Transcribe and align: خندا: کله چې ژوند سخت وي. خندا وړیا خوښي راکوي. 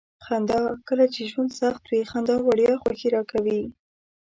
خندا: 0.25 0.61
کله 0.87 1.05
چې 1.13 1.21
ژوند 1.31 1.51
سخت 1.61 1.83
وي. 1.87 2.01
خندا 2.11 2.35
وړیا 2.41 2.73
خوښي 2.81 3.09
راکوي. 3.15 3.61